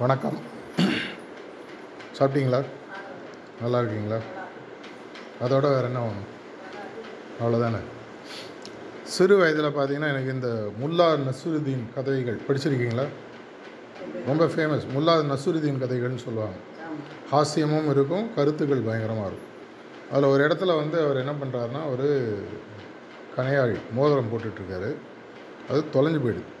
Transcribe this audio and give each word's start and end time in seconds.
வணக்கம். 0.00 0.34
சாப்பிட்டீங்களா? 2.16 2.58
நல்லா 3.60 3.78
இருக்கீங்களா? 3.78 4.18
அதோட 5.44 5.66
வேறு 5.74 5.86
என்ன 5.90 6.00
வேணும்? 6.06 6.26
அவ்வளோதானே 7.40 7.78
சிறு 9.14 9.36
வயதில் 9.36 9.68
பார்த்தீங்கன்னா 9.76 10.10
எனக்கு 10.14 10.34
இந்த 10.34 10.50
முல்லா 10.80 11.06
நசுருதீன் 11.28 11.84
கதைகள் 11.94 12.38
படிச்சிருக்கீங்களா? 12.48 13.06
ரொம்ப 14.26 14.44
ஃபேமஸ் 14.44 14.84
முல்லா 14.96 15.14
நசுருதீன் 15.32 15.80
கதைகள்னு 15.84 16.24
சொல்லுவாங்க. 16.26 16.58
ஹாஸ்யமும் 17.32 17.88
இருக்கும் 17.94 18.34
கருத்துக்கள் 18.34 18.86
பயங்கரமாக 18.88 19.30
இருக்கும். 19.30 19.54
அதில் 20.12 20.32
ஒரு 20.32 20.44
இடத்துல 20.48 20.76
வந்து 20.82 20.98
அவர் 21.04 21.22
என்ன 21.22 21.34
பண்ணுறாருன்னா 21.42 21.82
ஒரு 21.92 22.08
கனையாழி 23.38 23.78
மோதிரம் 24.00 24.30
போட்டுட்ருக்காரு 24.32 24.92
அது 25.70 25.80
தொலைஞ்சு 25.96 26.22
போயிடுது. 26.26 26.52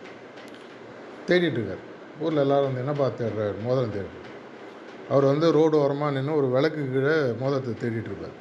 தேடிட்டுருக்காரு 1.28 1.84
ஊரில் 2.22 2.42
எல்லோரும் 2.44 2.68
வந்து 2.68 2.82
என்னப்பா 2.84 3.06
தேடுறாரு 3.20 3.56
மோதிரம் 3.66 3.94
தேடுறாரு. 3.96 4.22
அவர் 5.12 5.24
வந்து 5.24 5.46
ரோடு 5.56 5.76
ஓரமாக 5.82 6.14
நின்று 6.16 6.38
ஒரு 6.40 6.48
விளக்கு 6.54 6.82
கீழே 6.92 7.16
மோதிரத்தை 7.40 7.72
தேடிட்டுருப்பார் 7.82 8.36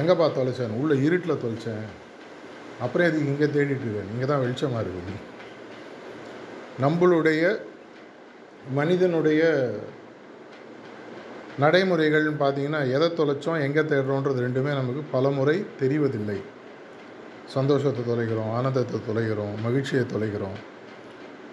எங்கேப்பா 0.00 0.26
தொலைச்சேன்? 0.38 0.74
உள்ளே 0.80 0.96
இருட்டில் 1.06 1.42
தொலைச்சேன். 1.44 1.86
அப்புறம் 2.84 3.06
எதுக்கு 3.08 3.30
இங்கே 3.32 3.48
தேடிட்டுருக்கேன் 3.56 4.10
இங்கே 4.14 4.26
தான் 4.26 4.42
வெளிச்சமாக 4.44 4.82
இருக்கு. 4.84 5.16
நம்மளுடைய 6.84 7.42
மனிதனுடைய 8.78 9.42
நடைமுறைகள்னு 11.60 12.40
பார்த்தீங்கன்னா 12.42 12.80
எதை 12.96 13.08
தொலைச்சோம் 13.20 13.62
எங்கே 13.66 13.82
தேடுறோன்றது 13.92 14.44
ரெண்டுமே 14.46 14.72
நமக்கு 14.80 15.02
பல 15.16 15.30
முறை 15.30 15.56
தெரிவதில்லை. 15.80 16.38
சந்தோஷத்தை 17.56 18.02
தொலைகிறோம் 18.12 18.54
ஆனந்தத்தை 18.58 18.98
தொலைகிறோம் 19.08 19.54
மகிழ்ச்சியை 19.62 20.04
தொலைகிறோம் 20.14 20.56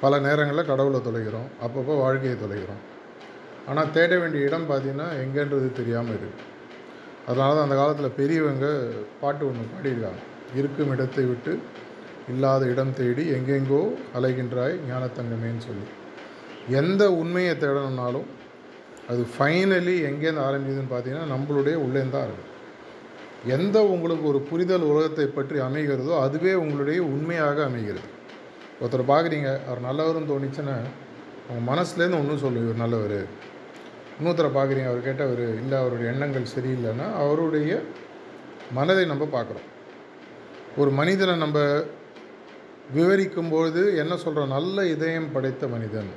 பல 0.03 0.13
நேரங்களில் 0.25 0.69
கடவுளை 0.71 0.99
தொலைகிறோம் 1.07 1.49
அப்பப்போ 1.65 1.93
வாழ்க்கையை 2.03 2.35
தொலைகிறோம். 2.43 2.81
ஆனால் 3.69 3.91
தேட 3.95 4.13
வேண்டிய 4.21 4.47
இடம் 4.47 4.67
பார்த்திங்கன்னா 4.69 5.07
எங்கேன்றது 5.23 5.67
தெரியாமல் 5.79 6.13
இருக்குது 6.13 6.49
அதனால 7.27 7.49
தான் 7.55 7.65
அந்த 7.67 7.75
காலத்தில் 7.81 8.15
பெரியவங்க 8.19 8.67
பாட்டு 9.21 9.43
ஒன்று 9.49 9.65
பாடியிருக்காங்க. 9.73 10.21
இருக்கும் 10.59 10.91
இடத்தை 10.95 11.23
விட்டு 11.29 11.53
இல்லாத 12.31 12.63
இடம் 12.71 12.95
தேடி 12.97 13.23
எங்கெங்கோ 13.35 13.81
அலைகின்றாய் 14.17 14.75
ஞானத்தங்கமேன்னு 14.89 15.63
சொல்லி. 15.67 15.85
எந்த 16.79 17.03
உண்மையை 17.21 17.53
தேடணும்னாலும் 17.63 18.27
அது 19.11 19.21
ஃபைனலி 19.35 19.95
எங்கேருந்து 20.09 20.45
ஆரம்பிக்குதுன்னு 20.47 20.93
பார்த்தீங்கன்னா 20.93 21.31
நம்மளுடைய 21.33 21.77
உள்ளேருந்து 21.85 22.17
தான் 22.17 22.49
எந்த 23.55 23.77
உங்களுக்கு 23.93 24.25
ஒரு 24.31 24.39
புரிதல் 24.49 24.89
உலகத்தை 24.91 25.27
பற்றி 25.37 25.57
அமைகிறதோ 25.67 26.13
அதுவே 26.25 26.53
உங்களுடைய 26.63 26.99
உண்மையாக 27.13 27.57
அமைகிறது. 27.69 28.09
ஒருத்தர் 28.83 29.11
பார்க்குறீங்க 29.11 29.49
அவர் 29.67 29.81
நல்லவர்னு 29.87 30.31
தோணிச்சுன்னா 30.31 30.75
அவங்க 31.47 31.61
மனசுலேருந்து 31.71 32.19
ஒன்றும் 32.21 32.41
சொல்லும் 32.43 32.65
இவர் 32.65 32.81
நல்லவர். 32.83 33.19
இன்னொருத்தரை 34.17 34.49
பார்க்குறீங்க 34.57 34.89
அவர் 34.91 35.07
கேட்டவர் 35.07 35.43
இல்லை 35.61 35.75
அவருடைய 35.81 36.07
எண்ணங்கள் 36.13 36.51
சரியில்லைன்னா 36.55 37.07
அவருடைய 37.21 37.71
மனதை 38.77 39.05
நம்ம 39.11 39.23
பார்க்குறோம். 39.35 39.67
ஒரு 40.81 40.91
மனிதனை 40.99 41.35
நம்ம 41.45 41.59
விவரிக்கும்போது 42.95 43.81
என்ன 44.03 44.13
சொல்கிறோம் 44.23 44.53
நல்ல 44.57 44.85
இதயம் 44.93 45.31
படைத்த 45.33 45.67
மனிதன் 45.73 46.11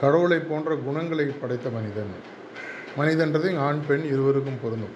கடவுளை 0.00 0.38
போன்ற 0.50 0.74
குணங்களை 0.86 1.26
படைத்த 1.42 1.68
மனிதன். 1.78 2.12
மனிதன்றது 2.98 3.48
ஆண் 3.66 3.80
பெண் 3.88 4.04
இருவருக்கும் 4.12 4.62
பொருந்தும். 4.62 4.94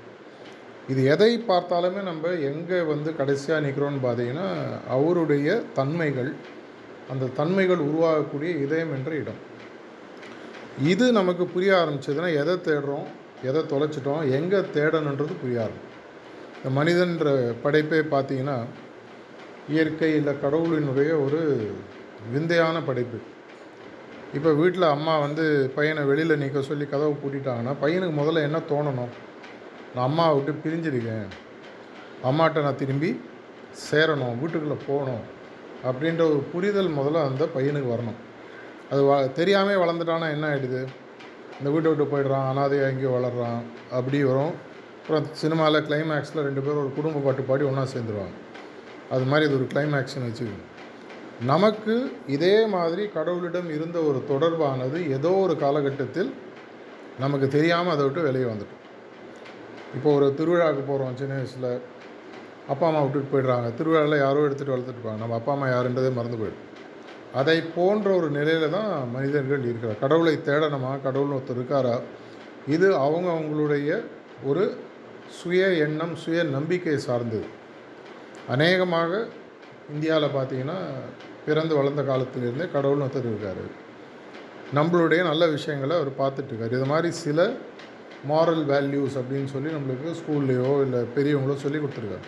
இது 0.92 1.00
எதை 1.14 1.32
பார்த்தாலுமே 1.48 2.00
நம்ம 2.10 2.30
எங்கே 2.50 2.78
வந்து 2.92 3.10
கடைசியாக 3.20 3.64
நிற்கிறோன்னு 3.66 4.00
பார்த்தீங்கன்னா 4.06 4.48
அவருடைய 4.96 5.48
தன்மைகள் 5.78 6.30
அந்த 7.12 7.32
தன்மைகள் 7.38 7.86
உருவாகக்கூடிய 7.88 8.50
இதயம் 8.64 8.94
என்ற 8.96 9.10
இடம். 9.22 9.40
இது 10.92 11.06
நமக்கு 11.18 11.44
புரிய 11.54 11.72
ஆரம்பிச்சதுன்னா 11.80 12.30
எதை 12.42 12.54
தேடுறோம் 12.68 13.08
எதை 13.48 13.60
தொலைச்சிட்டோம் 13.72 14.22
எங்கே 14.38 14.60
தேடணுன்றது 14.76 15.34
புரிய 15.42 15.58
ஆரம்பிக்கும். 15.64 15.92
இந்த 16.56 16.70
மனிதன்ற 16.78 17.28
படைப்பே 17.64 18.00
பார்த்தீங்கன்னா 18.14 18.56
இயற்கை 19.74 20.10
இல்லை 20.20 20.32
கடவுளினுடைய 20.44 21.10
ஒரு 21.24 21.40
விந்தையான 22.32 22.76
படைப்பு. 22.88 23.18
இப்போ 24.36 24.50
வீட்டில் 24.60 24.92
அம்மா 24.94 25.14
வந்து 25.24 25.44
பையனை 25.76 26.02
வெளியில் 26.10 26.40
நிற்க 26.42 26.62
சொல்லி 26.68 26.86
கதவை 26.92 27.14
பூட்டிட்டாங்கன்னா 27.22 27.74
பையனுக்கு 27.82 28.14
முதல்ல 28.20 28.46
என்ன 28.48 28.58
தோணணும்? 28.72 29.12
நான் 29.94 30.06
அம்மாவை 30.08 30.34
விட்டு 30.36 30.52
பிரிஞ்சிருக்கேன். 30.64 31.28
அம்மாட்ட 32.28 32.66
நான் 32.66 32.82
திரும்பி 32.82 33.10
சேரணும் 33.90 34.38
வீட்டுக்குள்ளே 34.40 34.78
போகணும். 34.88 35.24
அப்படின்ற 35.88 36.22
ஒரு 36.32 36.40
புரிதல் 36.52 36.90
முதல்ல 36.98 37.24
அந்த 37.28 37.44
பையனுக்கு 37.56 37.88
வரணும். 37.94 38.18
அது 38.90 39.02
வ 39.08 39.12
தெரியாமல் 39.38 39.80
வளர்ந்துட்டான்னா 39.82 40.28
என்ன 40.36 40.46
ஆகிடுது 40.52 40.80
இந்த 41.58 41.68
வீட்டை 41.70 41.88
விட்டு 41.90 42.06
போயிடுறான் 42.12 42.46
அனாதையாக 42.50 42.90
எங்கேயோ 42.92 43.10
வளர்றான் 43.16 43.60
அப்படி 43.98 44.18
வரும். 44.30 44.54
அப்புறம் 45.00 45.26
சினிமாவில் 45.42 45.86
கிளைமேக்ஸில் 45.88 46.46
ரெண்டு 46.48 46.60
பேரும் 46.60 46.82
ஒரு 46.84 46.92
குடும்ப 46.98 47.22
பாட்டு 47.24 47.42
பாடி 47.42 47.64
ஒன்றா 47.64 47.84
சேர்ந்துருவாங்க. 47.94 48.36
அது 49.10 49.24
மாதிரி 49.30 49.46
இது 49.48 49.58
ஒரு 49.60 49.66
கிளைமேக்ஸ்னு 49.72 50.28
வச்சுக்கோங்க. 50.28 50.64
நமக்கு 51.52 51.94
இதே 52.26 52.54
மாதிரி 52.76 53.02
கடவுளிடம் 53.16 53.68
இருந்த 53.76 53.98
ஒரு 54.08 54.18
தொடர்பானது 54.30 54.98
ஏதோ 55.16 55.32
ஒரு 55.44 55.54
காலகட்டத்தில் 55.56 56.30
நமக்கு 57.18 57.48
தெரியாமல் 57.48 57.94
அதை 57.94 58.04
விட்டு 58.04 58.22
வெளியே 58.22 58.46
வந்துட்டோம். 58.52 58.80
இப்போ 59.96 60.08
ஒரு 60.18 60.26
திருவிழாவுக்கு 60.38 60.84
போகிறோம் 60.90 61.18
சின்ன 61.20 61.34
வயசில். 61.34 61.68
அப்பா 62.72 62.86
அம்மா 62.88 63.00
விட்டுட்டு 63.02 63.32
போயிடுறாங்க. 63.32 63.68
திருவிழாவில் 63.78 64.22
யாரோ 64.24 64.42
எடுத்துகிட்டு 64.46 64.74
வளர்த்துட்டு 64.74 65.00
இருப்பாங்க 65.00 65.22
நம்ம 65.22 65.34
அப்பா 65.40 65.52
அம்மா 65.52 65.66
யாருன்றதே 65.66 66.10
மறந்து 66.18 66.38
போயிடும். 66.42 66.62
அதை 67.40 67.56
போன்ற 67.76 68.08
ஒரு 68.18 68.28
நிலையில 68.38 68.70
தான் 68.70 68.90
மனிதர்கள் 69.14 69.64
இருக்கிறார். 69.70 69.98
கடவுளை 70.02 70.34
தேடணுமா? 70.48 70.92
கடவுள் 71.06 71.34
ஒருத்தர் 71.36 71.58
இருக்காரா? 71.58 71.94
இது 72.74 72.88
அவங்க 72.96 73.28
அவங்களுடைய 73.36 73.90
ஒரு 74.50 74.64
சுய 75.38 75.62
எண்ணம் 75.86 76.14
சுய 76.22 76.42
நம்பிக்கை 76.56 76.98
சார்ந்தது. 77.08 77.46
அநேகமாக 78.54 79.12
இந்தியாவில் 79.94 80.36
பார்த்தீங்கன்னா 80.36 80.78
பிறந்து 81.46 81.74
வளர்ந்த 81.78 82.02
காலத்திலிருந்தே 82.10 82.66
கடவுள்னு 82.76 83.06
ஒருத்தர் 83.06 83.30
இருக்கார். 83.32 83.64
நம்மளுடைய 84.78 85.20
நல்ல 85.30 85.46
விஷயங்களை 85.56 85.96
அவர் 85.96 86.12
பார்த்துட்ருக்கார் 86.20 86.76
இது 86.78 86.86
மாதிரி 86.92 87.10
சில 87.24 87.48
மாரல் 88.30 88.64
வேல்யூஸ் 88.72 89.18
அப்படின்னு 89.20 89.50
சொல்லி 89.54 89.70
நம்மளுக்கு 89.76 90.16
ஸ்கூல்லையோ 90.20 90.70
இல்லை 90.84 91.02
பெரியவங்களோ 91.16 91.56
சொல்லி 91.64 91.78
கொடுத்துருக்காரு. 91.78 92.26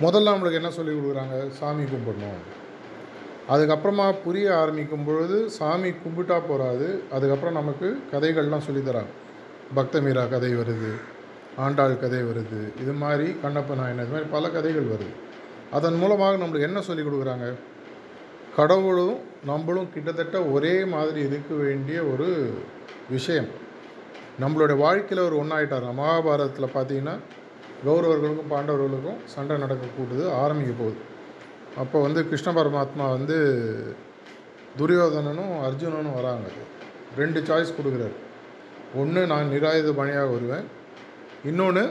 முதல்ல 0.00 0.32
நம்மளுக்கு 0.34 0.52
என்ன 0.52 0.70
சொல்லி 0.70 0.92
கொடுக்குறாங்க? 0.92 1.50
சாமி 1.50 1.82
கும்பிடணும். 1.82 2.44
அதுக்கப்புறமா 3.48 4.14
புரிய 4.24 4.58
ஆரம்பிக்கும் 4.58 5.04
பொழுது 5.04 5.50
சாமி 5.50 5.90
கும்பிட்டா 5.90 6.40
போகாது 6.48 7.02
அதுக்கப்புறம் 7.10 7.54
நமக்கு 7.54 7.98
கதைகள்லாம் 8.12 8.66
சொல்லித்தராங்க 8.68 9.12
பக்த 9.74 10.00
மீரா 10.00 10.24
கதை 10.24 10.56
வருது 10.56 10.90
ஆண்டாள் 11.56 11.98
கதை 11.98 12.18
வருது 12.22 12.80
இது 12.80 12.92
மாதிரி 12.92 13.36
கண்ணப்ப 13.42 13.74
நாயனர் 13.74 14.04
இது 14.04 14.12
மாதிரி 14.12 14.30
பல 14.30 14.50
கதைகள் 14.50 14.86
வருது. 14.86 15.12
அதன் 15.70 15.94
மூலமாக 15.94 16.36
நம்மளுக்கு 16.36 16.60
என்ன 16.60 16.80
சொல்லி 16.80 17.02
கொடுக்குறாங்க? 17.02 17.54
கடவுளும் 18.56 19.18
நம்மளும் 19.44 19.92
கிட்டத்தட்ட 19.92 20.42
ஒரே 20.42 20.84
மாதிரி 20.84 21.20
இருக்க 21.20 21.54
வேண்டிய 21.54 22.02
ஒரு 22.02 22.50
விஷயம். 23.10 23.46
நம்மளுடைய 24.40 24.76
வாழ்க்கையில் 24.76 25.26
ஒரு 25.26 25.42
ஒன்றாயிட்டார் 25.42 25.88
மகாபாரதத்தில் 26.02 26.74
பார்த்தீங்கன்னா 26.74 27.16
கௌரவர்களுக்கும் 27.86 28.52
பாண்டவர்களுக்கும் 28.54 29.18
சண்டை 29.24 29.56
நடக்க 29.56 29.86
கூட்டுது 29.96 30.24
ஆரம்பிக்க 30.42 30.72
போகுது. 30.78 30.98
அப்போ 31.82 32.00
வந்து 32.00 32.20
கிருஷ்ண 32.28 32.50
பரமாத்மா 32.52 33.06
வந்து 33.16 33.36
துரியோதனனும் 34.78 35.52
அர்ஜுனனும் 35.66 36.14
வராங்க. 36.14 36.48
ரெண்டு 37.16 37.40
சாய்ஸ் 37.40 37.76
கொடுக்குறாரு. 37.78 38.16
ஒன்று 39.00 39.26
நான் 39.26 39.50
நிராயுத 39.50 39.90
பணியாக 40.00 40.32
வருவேன். 40.34 40.66
இன்னொன்று 41.44 41.84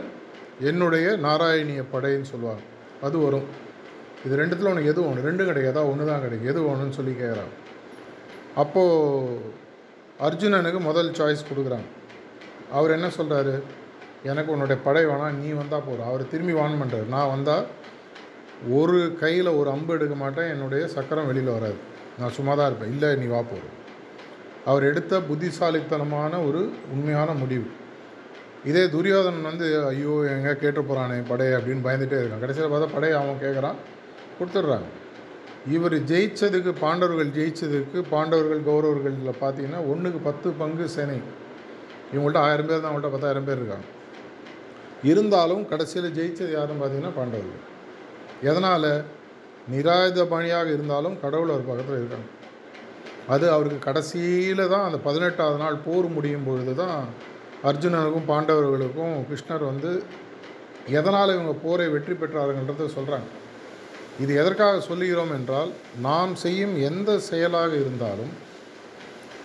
என்னுடைய 0.59 1.07
நாராயணிய 1.27 1.83
படைன்னு 1.93 2.31
சொல்லுவாங்க. 2.31 2.63
அது 3.01 3.17
வரும். 3.17 3.47
இது 4.25 4.33
ரெண்டுத்தில் 4.41 4.71
உனக்கு 4.71 4.91
எது 4.93 5.07
ஒன்று 5.09 5.27
ரெண்டும் 5.29 5.49
கிடைக்காதா? 5.49 5.81
ஒன்று 5.91 6.09
தான் 6.11 6.23
கிடைக்கும். 6.25 6.49
எது 6.51 6.59
ஒன்றுன்னு 6.69 6.97
சொல்லி 6.99 7.13
கேட்குறாங்க 7.21 7.55
அப்போது 8.55 9.39
அர்ஜுனனுக்கு 10.27 10.79
முதல் 10.79 11.11
சாய்ஸ் 11.11 11.47
கொடுக்குறாங்க. 11.49 11.87
அவர் 12.71 12.95
என்ன 12.97 13.07
சொல்கிறாரு 13.17 13.55
எனக்கு 14.31 14.53
உன்னுடைய 14.55 14.77
படை 14.87 15.03
வேணாம் 15.09 15.39
நீ 15.43 15.49
வந்தால் 15.61 15.85
போகிற 15.87 16.05
அவர் 16.09 16.31
திரும்பி 16.33 16.53
வான் 16.57 16.79
பண்ணுறாரு 16.81 17.07
நான் 17.15 17.31
வந்தால் 17.35 17.65
ஒரு 18.79 18.99
கையில் 19.21 19.49
ஒரு 19.59 19.69
அம்பு 19.75 19.91
எடுக்க 19.95 20.15
மாட்டேன் 20.23 20.51
என்னுடைய 20.53 20.83
சக்கரம் 20.95 21.29
வெளியில் 21.29 21.55
வராது. 21.55 21.79
நான் 22.19 22.35
சும்மா 22.37 22.53
தான் 22.59 22.69
இருப்பேன். 22.69 22.91
இல்லை 22.95 23.09
நீ 23.21 23.25
வா 23.31 23.39
போகிற 23.51 23.71
அவர் 24.71 24.83
எடுத்த 24.89 25.13
புத்திசாலித்தனமான 25.29 26.33
ஒரு 26.47 26.61
உண்மையான 26.93 27.31
முடிவு. 27.41 27.65
இதே 28.69 28.83
துரியோதனன் 28.93 29.49
வந்து 29.49 29.65
ஐயோ 29.87 30.13
எங்கே 30.33 30.53
கேட்டு 30.61 30.81
போகிறானே 30.89 31.17
படை 31.31 31.47
அப்படின்னு 31.57 31.85
பயந்துகிட்டே 31.87 32.19
இருக்கான். 32.21 32.43
கடைசியில் 32.43 32.71
பார்த்தா 32.73 32.93
படையை 32.93 33.15
அவன் 33.21 33.41
கேட்குறான் 33.45 33.79
கொடுத்துட்றாங்க. 34.37 34.89
இவர் 35.75 35.95
ஜெயித்ததுக்கு 36.11 36.71
பாண்டவர்கள் 36.83 37.33
ஜெயித்ததுக்கு 37.39 37.99
பாண்டவர்கள் 38.13 38.61
கௌரவர்களில் 38.69 39.41
பார்த்தீங்கன்னா 39.43 39.81
ஒன்றுக்கு 39.91 40.21
பத்து 40.29 40.47
பங்கு 40.61 40.87
சேனை. 40.95 41.19
இவங்கள்ட்ட 42.13 42.41
ஆயிரம் 42.47 42.69
பேர் 42.69 42.81
தான் 42.81 42.89
அவங்கள்ட்ட 42.89 43.11
பத்தாயிரம் 43.15 43.47
பேர் 43.49 43.61
இருக்காங்க. 43.61 43.87
இருந்தாலும் 45.03 45.63
கடைசியில் 45.67 46.15
ஜெயித்தது 46.17 46.51
யாருன்னு 46.53 46.81
பார்த்தீங்கன்னா 46.81 47.15
பாண்டவர்கள் 47.17 47.61
எதனால்? 48.51 48.89
நிராயுத 49.71 50.21
பணியாக 50.27 50.67
இருந்தாலும் 50.75 51.19
கடவுள் 51.21 51.53
ஒரு 51.55 51.63
பக்கத்தில் 51.67 51.99
இருக்காங்க. 52.01 52.27
அது 53.27 53.45
அவருக்கு 53.51 53.79
கடைசியில் 53.79 54.63
தான் 54.67 54.85
அந்த 54.85 54.97
பதினெட்டாவது 54.97 55.57
நாள் 55.57 55.77
போர் 55.85 56.07
முடியும் 56.07 56.45
பொழுது 56.45 56.73
தான் 56.75 56.99
அர்ஜுனனுக்கும் 57.63 58.29
பாண்டவர்களுக்கும் 58.31 59.15
கிருஷ்ணர் 59.29 59.63
வந்து 59.65 59.91
எதனால் 60.89 61.33
இவங்க 61.33 61.53
போரை 61.63 61.85
வெற்றி 61.87 62.13
பெற்றார்கள்ன்றதை 62.13 62.87
சொல்கிறாங்க 62.97 63.29
இது 64.19 64.31
எதற்காக 64.35 64.79
சொல்லுகிறோம் 64.79 65.33
என்றால் 65.33 65.71
நாம் 65.99 66.33
செய்யும் 66.35 66.75
எந்த 66.81 67.19
செயலாக 67.29 67.71
இருந்தாலும் 67.75 68.33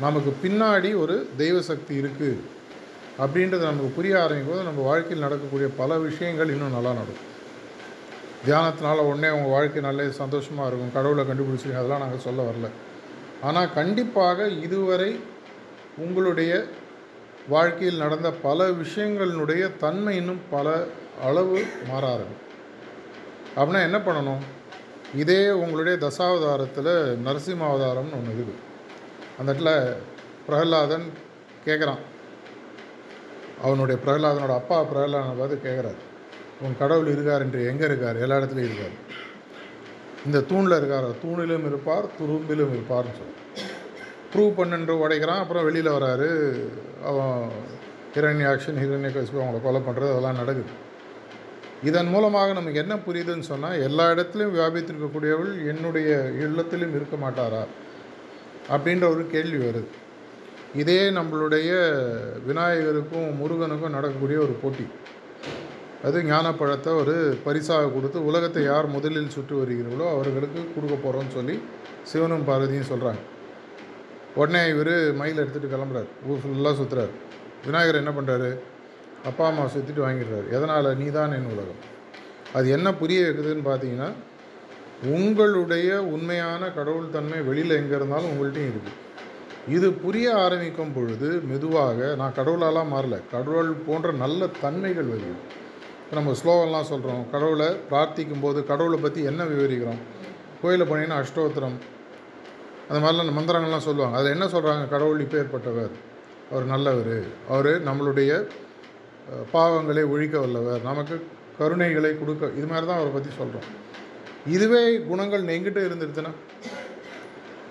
நமக்கு 0.00 0.32
பின்னாடி 0.42 0.90
ஒரு 0.94 1.14
தெய்வ 1.36 1.60
சக்தி 1.60 1.94
இருக்குது 2.02 2.36
அப்படின்றது 3.22 3.64
நமக்கு 3.68 3.90
புரிய 3.96 4.22
ஆரம்பிக்கும் 4.22 4.54
போது 4.54 4.64
நம்ம 4.64 4.82
வாழ்க்கையில் 4.82 5.24
நடக்கக்கூடிய 5.26 5.68
பல 5.76 5.98
விஷயங்கள் 5.98 6.48
இன்னும் 6.48 6.76
நல்லா 6.76 6.92
நடக்கும். 6.92 7.36
தியானத்தினால 8.46 8.98
உடனே 9.08 9.30
உங்கள் 9.30 9.50
வாழ்க்கை 9.50 9.82
நல்ல 9.82 10.10
சந்தோஷமாக 10.10 10.68
இருக்கும். 10.68 10.92
கடவுளை 10.92 11.24
கண்டுபிடிச்சிங்க 11.24 11.78
அதெல்லாம் 11.80 11.98
நாங்கள் 11.98 12.26
சொல்ல 12.26 12.50
வரல. 12.50 12.68
ஆனால் 13.42 13.72
கண்டிப்பாக 13.72 14.48
இதுவரை 14.48 15.20
உங்களுடைய 15.96 16.64
வாழ்க்கையில் 17.48 17.98
நடந்த 17.98 18.30
பல 18.30 18.68
விஷயங்களினுடைய 18.82 19.76
தன்மை 19.76 20.16
இன்னும் 20.16 20.40
பல 20.50 20.84
அளவு 21.22 21.64
மாற 21.88 22.02
ஆரம்பிக்கும். 22.12 22.44
அப்படின்னா 23.56 23.82
என்ன 23.82 23.98
பண்ணணும்? 23.98 24.42
இதே 25.14 25.50
உங்களுடைய 25.50 25.98
தசாவதாரத்தில் 26.06 26.92
நரசிம்ம 27.26 27.66
அவதாரம்னு 27.70 28.18
ஒன்று 28.18 28.34
இருக்குது. 28.36 28.54
அந்த 29.38 29.52
இடத்துல 29.52 29.72
பிரகலாதன் 30.46 31.06
கேட்குறான் 31.66 32.02
அவனுடைய 33.62 34.00
பிரகலாதனோட 34.06 34.54
அப்பா 34.60 34.82
பிரகலாதனை 34.82 35.36
பார்த்து 35.38 35.56
கேட்குறாரு 35.64 36.00
உன் 36.62 36.78
கடவுள் 36.78 37.06
இருக்கார் 37.06 37.40
என்று 37.40 37.66
எங்கே 37.66 37.84
இருக்கார்? 37.84 38.16
எல்லா 38.16 38.36
இடத்துலையும் 38.36 38.68
இருக்கார். 38.70 38.96
இந்த 40.26 40.40
தூணில் 40.40 40.76
இருக்கார். 40.76 41.04
தூணிலும் 41.24 41.66
இருப்பார் 41.66 42.06
துரும்பிலும் 42.20 42.72
இருப்பார்னு 42.76 43.14
சொல்லி. 43.18 43.34
ப்ரூவ் 44.32 44.58
பண்ணுன்று 44.58 44.94
உடைக்கிறான். 45.04 45.42
அப்புறம் 45.42 45.64
வெளியில் 45.64 45.90
வராரு. 45.90 46.28
அவன் 47.04 47.50
ஹிரண்யாக்ஷன் 48.14 48.80
ஹிரண்ய 48.82 49.10
கசிப்பு 49.16 49.42
அவங்கள 49.42 49.62
கொலை 49.62 49.80
பண்ணுறது 49.80 50.12
அதெல்லாம் 50.12 50.40
நடக்குது. 50.40 50.72
இதன் 51.84 52.08
மூலமாக 52.08 52.52
நமக்கு 52.52 52.78
என்ன 52.78 52.94
புரியுதுன்னு 52.96 53.50
சொன்னால் 53.52 53.82
எல்லா 53.82 54.10
இடத்துலையும் 54.10 54.56
வியாபித்திருக்கக்கூடியவள் 54.58 55.66
என்னுடைய 55.66 56.30
இல்லத்திலும் 56.46 56.94
இருக்க 56.94 57.16
மாட்டாரா? 57.16 57.62
அப்படின்ற 58.70 59.08
ஒரு 59.14 59.26
கேள்வி 59.26 59.66
வருது. 59.66 59.90
இதே 60.74 61.10
நம்மளுடைய 61.10 61.70
விநாயகருக்கும் 62.46 63.28
முருகனுக்கும் 63.40 63.94
நடக்கக்கூடிய 63.96 64.38
ஒரு 64.38 64.54
போட்டி. 64.62 64.86
அது 66.02 66.18
ஞானப்பழத்தை 66.22 66.90
ஒரு 66.94 67.38
பரிசாக 67.44 67.90
கொடுத்து 67.94 68.18
உலகத்தை 68.24 68.62
யார் 68.64 68.86
முதலில் 68.86 69.34
சுற்றி 69.36 69.54
வருகிறீர்களோ 69.60 70.06
அவர்களுக்கு 70.14 70.60
கொடுக்க 70.74 70.96
போகிறோம்னு 70.96 71.36
சொல்லி 71.38 71.62
சிவனும் 72.02 72.46
பார்வதியும் 72.48 72.90
சொல்கிறாங்க 72.92 73.22
உடனே 74.36 74.68
இவர் 74.68 74.94
மயில் 75.20 75.40
எடுத்துகிட்டு 75.42 75.74
கிளம்புறாரு. 75.74 76.08
ஊர் 76.28 76.42
ஃபுல்லாக 76.42 76.74
சுற்றுறாரு 76.80 77.12
விநாயகர் 77.66 78.00
என்ன 78.02 78.12
பண்ணுறாரு 78.18 78.50
அப்பா 79.24 79.46
அம்மா 79.46 79.64
சுற்றிட்டு 79.74 80.06
வாங்கிடுறாரு. 80.06 80.46
எதனால்? 80.56 80.96
நீ 80.96 81.10
தான் 81.10 81.32
என் 81.32 81.50
உலகம். 81.54 81.80
அது 82.52 82.68
என்ன 82.70 82.94
புரிய 82.94 83.22
வைக்குதுன்னு 83.24 83.64
பார்த்தீங்கன்னா 83.70 84.12
உங்களுடைய 85.16 86.02
உண்மையான 86.02 86.70
கடவுள் 86.70 87.10
தன்மை 87.10 87.40
வெளியில் 87.40 87.80
எங்கே 87.80 87.94
இருந்தாலும் 87.94 88.30
உங்கள்கிட்டையும் 88.32 88.72
இருக்குது 88.72 89.06
இது 89.76 89.88
புரிய 90.02 90.26
ஆரம்பிக்கும் 90.42 90.92
பொழுது 90.96 91.28
மெதுவாக 91.50 92.08
நான் 92.20 92.36
கடவுளாலாம் 92.38 92.92
மாறல. 92.94 93.16
கடவுள் 93.32 93.70
போன்ற 93.86 94.08
நல்ல 94.22 94.48
தன்மைகள் 94.62 95.10
வருகிறது 95.12 95.42
இப்போ 96.02 96.16
நம்ம 96.18 96.34
ஸ்லோகம்லாம் 96.40 96.88
சொல்கிறோம் 96.90 97.22
கடவுளை 97.32 97.68
பிரார்த்திக்கும் 97.88 98.44
போது 98.44 98.58
கடவுளை 98.70 98.98
பற்றி 99.04 99.20
என்ன 99.30 99.42
விவரிக்கிறோம்? 99.52 100.00
கோயிலில் 100.60 100.88
போனீங்கன்னா 100.90 101.18
அஷ்டோத்திரம். 101.24 101.76
அந்த 102.88 102.98
மாதிரிலாம் 103.04 103.38
மந்திரங்கள்லாம் 103.38 103.86
சொல்லுவாங்க. 103.88 104.16
அதில் 104.18 104.34
என்ன 104.36 104.46
சொல்கிறாங்க 104.54 104.84
கடவுள் 104.94 105.24
இப்பேற்பட்டவர் 105.24 105.94
அவர் 106.52 106.66
நல்லவர். 106.74 107.18
அவர் 107.54 107.72
நம்மளுடைய 107.88 108.32
பாவங்களை 109.54 110.04
ஒழிக்க 110.12 110.36
வல்லவர். 110.44 110.82
நமக்கு 110.90 111.16
கருணைகளை 111.58 112.12
கொடுக்க 112.20 112.56
இது 112.58 112.66
மாதிரி 112.70 112.86
தான் 112.88 113.00
அவரை 113.00 113.12
பற்றி 113.14 113.30
சொல்கிறோம் 113.40 113.68
இதுவே 114.54 114.82
குணங்கள் 115.10 115.50
எங்கிட்ட 115.54 115.80
இருந்துருச்சுன்னா 115.88 116.32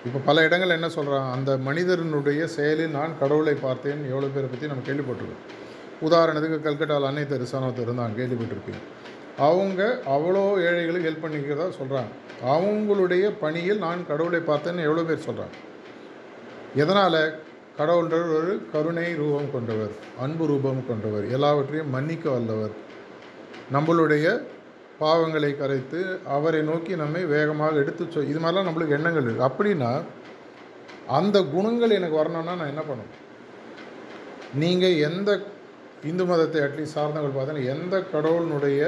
இப்போ 0.08 0.20
பல 0.26 0.42
இடங்கள் 0.48 0.74
என்ன 0.76 0.88
சொல்கிறாங்க 0.94 1.30
அந்த 1.36 1.50
மனிதனுடைய 1.68 2.42
செயலில் 2.56 2.94
நான் 2.98 3.18
கடவுளை 3.22 3.54
பார்த்தேன். 3.64 4.00
எவ்வளோ 4.12 4.28
பேரை 4.34 4.48
பற்றி 4.52 4.70
நம்ம 4.70 4.84
கேள்விப்பட்டிருக்கோம். 4.86 5.42
உதாரணத்துக்கு 6.06 6.58
கல்கட்டாவில் 6.66 7.08
அன்னை 7.08 7.24
தெரசானத்தை 7.32 7.80
இருந்தாங்க 7.86 8.18
கேள்விப்பட்டிருப்பீங்க. 8.20 8.80
அவங்க 9.48 9.82
அவ்வளோ 10.14 10.44
ஏழைகளுக்கு 10.68 11.08
ஹெல்ப் 11.08 11.24
பண்ணிக்கிறதா 11.24 11.66
சொல்கிறாங்க 11.80 12.12
அவங்களுடைய 12.54 13.24
பணியில் 13.42 13.84
நான் 13.86 14.00
கடவுளை 14.10 14.40
பார்த்தேன்னு 14.50 14.86
எவ்வளோ 14.88 15.04
பேர் 15.08 15.26
சொல்கிறாங்க 15.28 15.56
எதனால்? 16.82 17.20
கடவுள்ன்ற 17.80 18.16
ஒரு 18.38 18.52
கருணை 18.72 19.08
ரூபம் 19.20 19.50
கொண்டவர் 19.56 19.92
அன்பு 20.24 20.44
ரூபம் 20.50 20.80
கொண்டவர் 20.88 21.26
எல்லாவற்றையும் 21.36 21.92
மன்னிக்க 21.96 22.26
வல்லவர். 22.36 22.74
நம்மளுடைய 23.74 24.26
பாவங்களை 25.00 25.50
கரைத்து 25.56 26.00
அவரை 26.36 26.60
நோக்கி 26.70 26.92
நம்மை 27.02 27.22
வேகமாக 27.34 27.82
எடுத்து 27.82 28.04
சொ 28.14 28.22
இது 28.32 28.38
மாதிரிலாம் 28.44 28.68
நம்மளுக்கு 28.68 28.96
எண்ணங்கள் 28.98 29.26
இருக்குது 29.26 29.48
அப்படின்னா 29.48 29.90
அந்த 31.18 31.36
குணங்கள் 31.54 31.96
எனக்கு 31.98 32.20
வரணும்னா 32.20 32.54
நான் 32.60 32.72
என்ன 32.72 32.82
பண்ணணும்? 32.88 33.14
நீங்கள் 34.62 34.96
எந்த 35.08 35.30
இந்து 36.10 36.24
மதத்தை 36.30 36.60
அட்லீஸ்ட் 36.64 36.96
சார்ந்தவர்கள் 36.96 37.36
பார்த்தீங்கன்னா 37.36 37.70
எந்த 37.74 37.94
கடவுளினுடைய 38.12 38.80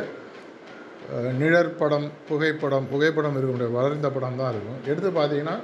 நிழற்படம் 1.41 2.09
புகைப்படம் 2.29 2.89
புகைப்படம் 2.93 3.37
இருக்கக்கூடிய 3.39 3.71
வளர்ந்த 3.79 4.09
படம் 4.17 4.39
தான் 4.41 4.53
இருக்கும். 4.53 4.81
எடுத்து 4.91 5.11
பார்த்தீங்கன்னா 5.21 5.57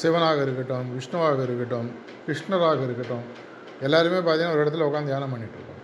சிவனாக 0.00 0.40
இருக்கட்டும் 0.46 0.88
விஷ்ணுவாக 0.98 1.40
இருக்கட்டும் 1.46 1.88
கிருஷ்ணராக 2.26 2.80
இருக்கட்டும் 2.86 3.24
எல்லாருமே 3.86 4.20
பார்த்தீங்கன்னா 4.26 4.56
ஒரு 4.56 4.64
இடத்துல 4.64 4.86
உட்காந்து 4.88 5.12
தியானம் 5.12 5.34
பண்ணிட்டு 5.34 5.78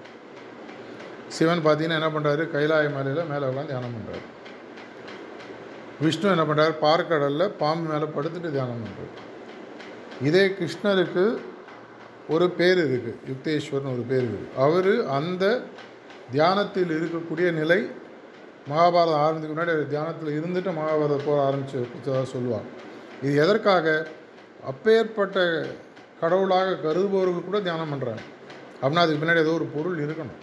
சிவன் 1.29 1.63
பார்த்தீங்கன்னா 1.65 1.99
என்ன 2.01 2.11
பண்ணுறாரு 2.15 2.43
கைலாய 2.55 2.89
மலையில் 2.97 3.31
மேலே 3.31 3.45
உட்காந்து 3.51 3.73
தியானம் 3.73 3.95
பண்ணுறாரு 3.97 4.25
விஷ்ணு 6.01 6.33
என்ன 6.35 6.45
பண்ணுறாரு 6.47 6.75
பார்க்கடலில் 6.87 7.55
பாம்பு 7.63 7.87
மேலே 7.93 8.07
படுத்துட்டு 8.17 8.51
தியானம் 8.51 8.83
பண்ணுறாரு 8.85 9.13
இதே 10.29 10.45
கிருஷ்ணருக்கு 10.59 11.25
ஒரு 12.29 12.47
பேர் 12.51 12.81
இருக்குது 12.87 13.19
யுக்தேஸ்வர்னு 13.31 13.95
ஒரு 13.97 14.05
பேர் 14.11 14.27
இருக்குது 14.29 14.55
அவர் 14.65 14.93
அந்த 15.19 15.45
தியானத்தில் 16.31 16.93
இருக்கக்கூடிய 16.99 17.53
நிலை 17.61 17.81
மகாபாரதம் 18.71 19.23
ஆரம்பிக்கு 19.25 19.55
முன்னாடி 19.55 19.75
அவர் 19.75 19.93
தியானத்தில் 19.93 20.37
இருந்துட்டு 20.39 20.71
மகாபாரத 20.79 21.19
போக 21.27 21.37
ஆரம்பித்து 21.49 21.81
வச்சதாக 21.83 22.25
சொல்லுவாங்க. 22.33 22.69
இது 23.23 23.35
எதற்காக? 23.45 23.87
அப்பேற்பட்ட 24.71 25.39
கடவுளாக 26.21 26.79
கருதுபவர்கள் 26.85 27.49
கூட 27.49 27.59
தியானம் 27.61 27.93
பண்ணுறாங்க 27.93 28.23
அப்படின்னா 28.81 29.05
அதுக்கு 29.05 29.23
பின்னாடி 29.23 29.45
ஏதோ 29.45 29.55
ஒரு 29.61 29.67
பொருள் 29.77 30.03
இருக்கணும். 30.05 30.41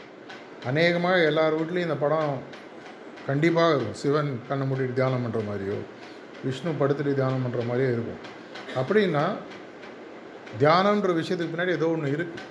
அநேகமாக 0.69 1.25
எல்லார் 1.29 1.57
வீட்லேயும் 1.59 1.87
இந்த 1.87 1.97
படம் 2.03 2.33
கண்டிப்பாக 3.27 3.73
இருக்கும் 3.73 3.99
சிவன் 4.01 4.31
கண்ணை 4.47 4.65
மூடிட்டு 4.69 4.97
தியானம் 4.99 5.23
பண்ணுற 5.25 5.41
மாதிரியோ 5.49 5.77
விஷ்ணு 6.45 6.71
படுத்துட்டு 6.81 7.11
தியானம் 7.19 7.43
பண்ணுற 7.45 7.61
மாதிரியோ 7.69 7.91
இருக்கும். 7.95 8.21
அப்படின்னா 8.79 9.25
தியானன்ற 10.61 11.11
விஷயத்துக்கு 11.19 11.53
பின்னாடி 11.53 11.73
ஏதோ 11.79 11.89
ஒன்று 11.93 12.13
இருக்குது 12.15 12.49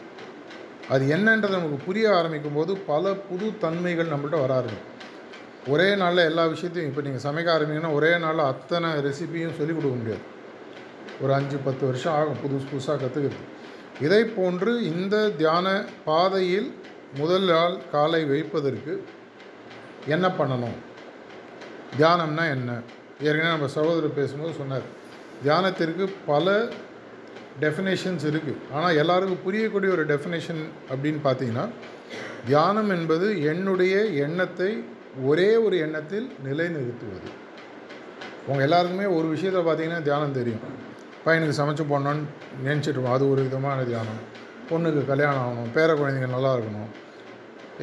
அது 0.92 1.02
என்னன்றது 1.14 1.56
நமக்கு 1.58 1.78
புரிய 1.86 2.06
ஆரம்பிக்கும் 2.18 2.56
போது 2.58 2.72
பல 2.90 3.12
புது 3.28 3.46
தன்மைகள் 3.64 4.12
நம்மள்ட்ட 4.12 4.38
வர 4.44 4.52
ஆரம்பிக்கும். 4.60 4.88
ஒரே 5.72 5.88
நாளில் 6.00 6.28
எல்லா 6.30 6.44
விஷயத்தையும் 6.54 6.88
இப்போ 6.90 7.02
நீங்கள் 7.06 7.24
சமைக்க 7.26 7.48
ஆரம்பிங்கன்னா 7.56 7.92
ஒரே 7.98 8.12
நாளில் 8.24 8.50
அத்தனை 8.52 8.88
ரெசிபியும் 9.06 9.56
சொல்லிக் 9.58 9.78
கொடுக்க 9.78 9.96
முடியாது. 10.00 10.24
ஒரு 11.22 11.32
அஞ்சு 11.38 11.56
பத்து 11.66 11.82
வருஷம் 11.88 12.14
ஆகும் 12.18 12.40
புதுசு 12.42 12.66
புதுசாக 12.70 12.96
கற்றுக்கிறது 13.02 13.48
இதை 14.06 14.22
போன்று 14.38 14.72
இந்த 14.92 15.16
தியான 15.40 15.66
பாதையில் 16.08 16.68
முதல் 17.20 17.46
நாள் 17.50 17.74
காலை 17.92 18.20
வைப்பதற்கு 18.24 18.92
என்ன 20.14 20.26
பண்ணணும்? 20.38 20.78
தியானம்னா 21.98 22.44
என்ன? 22.56 22.70
ஏற்கனவே 23.26 23.52
நம்ம 23.54 23.68
சகோதரர் 23.76 24.18
பேசும்போது 24.20 24.52
சொன்னார். 24.60 24.86
தியானத்திற்கு 25.44 26.04
பல 26.26 26.54
டெஃபினேஷன்ஸ் 27.60 28.24
இருக்குது 28.30 28.60
ஆனால் 28.74 28.98
எல்லாருக்கும் 29.02 29.44
புரியக்கூடிய 29.46 29.90
ஒரு 29.96 30.04
டெஃபினேஷன் 30.12 30.62
அப்படின்னு 30.92 31.20
பார்த்தீங்கன்னா 31.28 31.66
தியானம் 32.46 32.90
என்பது 32.96 33.26
என்னுடைய 33.52 33.96
எண்ணத்தை 34.26 34.70
ஒரே 35.30 35.50
ஒரு 35.56 35.76
எண்ணத்தில் 35.78 36.26
நிலைநிறுத்துவது. 36.46 37.30
உங்கள் 38.46 38.64
எல்லாருக்குமே 38.66 39.04
ஒரு 39.18 39.26
விஷயத்தை 39.34 39.60
பார்த்தீங்கன்னா 39.66 40.02
தியானம் 40.02 40.38
தெரியும். 40.38 40.64
பையனுக்கு 41.26 41.60
சமைச்சு 41.60 41.84
போடணும்னு 41.90 42.24
நினச்சிட்டு 42.66 43.10
அது 43.16 43.24
ஒரு 43.32 43.42
விதமான 43.42 43.82
தியானம். 43.90 44.22
பொண்ணுக்கு 44.70 45.02
கல்யாணம் 45.10 45.42
ஆகணும் 45.44 45.72
பேர 45.76 45.90
குழந்தைங்க 46.00 46.30
நல்லா 46.36 46.52
இருக்கணும். 46.56 46.90